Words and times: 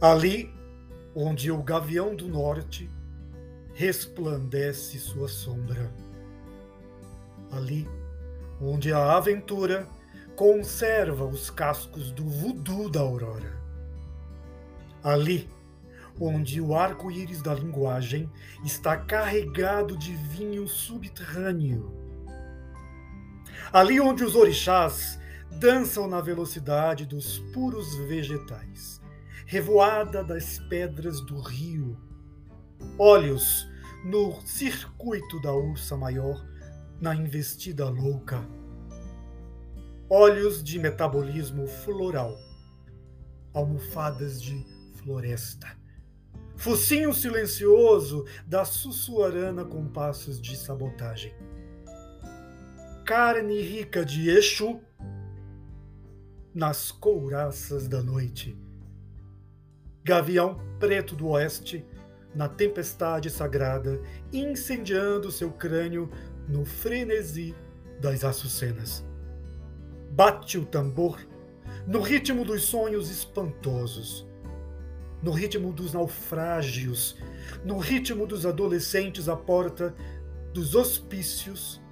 Ali 0.00 0.54
onde 1.14 1.50
o 1.50 1.62
gavião 1.62 2.14
do 2.14 2.28
norte 2.28 2.90
resplandece 3.72 4.98
sua 4.98 5.26
sombra. 5.26 5.90
Ali 7.50 7.88
onde 8.60 8.92
a 8.92 9.16
aventura 9.16 9.88
conserva 10.34 11.24
os 11.24 11.48
cascos 11.48 12.12
do 12.12 12.24
voodoo 12.28 12.90
da 12.90 13.00
aurora. 13.00 13.56
Ali 15.02 15.48
onde 16.20 16.60
o 16.60 16.74
arco-íris 16.74 17.40
da 17.40 17.54
linguagem 17.54 18.30
está 18.64 18.98
carregado 18.98 19.96
de 19.96 20.14
vinho 20.14 20.68
subterrâneo. 20.68 21.90
Ali 23.72 23.98
onde 23.98 24.24
os 24.24 24.34
orixás 24.34 25.18
dançam 25.52 26.06
na 26.06 26.20
velocidade 26.20 27.06
dos 27.06 27.38
puros 27.54 27.96
vegetais, 28.06 29.00
revoada 29.46 30.22
das 30.22 30.58
pedras 30.68 31.20
do 31.22 31.40
rio, 31.40 31.98
olhos 32.98 33.66
no 34.04 34.40
circuito 34.46 35.40
da 35.40 35.54
ursa 35.54 35.96
maior, 35.96 36.44
na 37.00 37.14
investida 37.14 37.88
louca, 37.88 38.46
olhos 40.10 40.62
de 40.62 40.78
metabolismo 40.78 41.66
floral, 41.66 42.36
almofadas 43.54 44.42
de 44.42 44.62
floresta 44.96 45.76
focinho 46.56 47.12
silencioso 47.12 48.24
da 48.46 48.64
sussuarana 48.64 49.64
com 49.64 49.86
passos 49.86 50.40
de 50.40 50.56
sabotagem. 50.56 51.34
Carne 53.04 53.60
rica 53.60 54.04
de 54.04 54.28
Exu 54.30 54.80
nas 56.52 56.90
couraças 56.90 57.86
da 57.86 58.02
noite. 58.02 58.58
Gavião 60.06 60.56
preto 60.78 61.16
do 61.16 61.30
oeste 61.30 61.84
na 62.32 62.48
tempestade 62.48 63.28
sagrada, 63.28 64.00
incendiando 64.32 65.32
seu 65.32 65.50
crânio 65.50 66.08
no 66.48 66.64
frenesi 66.64 67.56
das 68.00 68.22
açucenas. 68.22 69.04
Bate 70.12 70.58
o 70.58 70.64
tambor 70.64 71.18
no 71.88 72.00
ritmo 72.00 72.44
dos 72.44 72.62
sonhos 72.62 73.10
espantosos 73.10 74.24
no 75.20 75.32
ritmo 75.32 75.72
dos 75.72 75.92
naufrágios, 75.92 77.16
no 77.64 77.78
ritmo 77.78 78.28
dos 78.28 78.46
adolescentes 78.46 79.28
à 79.28 79.34
porta 79.34 79.92
dos 80.52 80.76
hospícios, 80.76 81.82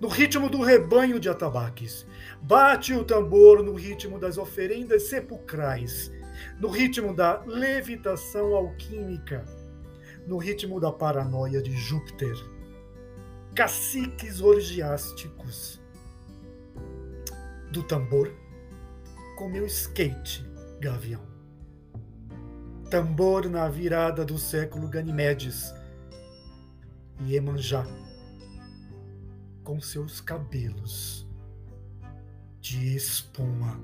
no 0.00 0.06
ritmo 0.06 0.48
do 0.48 0.62
rebanho 0.62 1.18
de 1.18 1.28
atabaques. 1.28 2.06
Bate 2.40 2.94
o 2.94 3.02
tambor 3.02 3.64
no 3.64 3.74
ritmo 3.74 4.16
das 4.16 4.38
oferendas 4.38 5.08
sepulcrais, 5.08 6.12
no 6.58 6.68
ritmo 6.68 7.14
da 7.14 7.40
levitação 7.44 8.54
alquímica, 8.54 9.44
no 10.26 10.38
ritmo 10.38 10.80
da 10.80 10.92
paranoia 10.92 11.60
de 11.62 11.72
Júpiter. 11.76 12.34
Caciques 13.54 14.40
orgiásticos. 14.40 15.80
Do 17.70 17.82
tambor 17.82 18.32
com 19.36 19.48
meu 19.48 19.66
skate, 19.66 20.44
gavião 20.80 21.32
tambor 22.92 23.48
na 23.48 23.70
virada 23.70 24.22
do 24.22 24.36
século 24.36 24.86
Ganimedes, 24.86 25.74
e 27.20 27.34
Emanjá, 27.34 27.86
com 29.64 29.80
seus 29.80 30.20
cabelos 30.20 31.26
de 32.60 32.94
espuma. 32.94 33.80